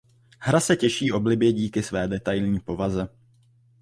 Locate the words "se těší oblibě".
0.59-1.53